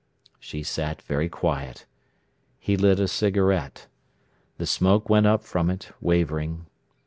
[0.39, 1.85] She sat very quiet.
[2.57, 3.85] He lit a cigarette.
[4.57, 6.65] The smoke went up from it, wavering.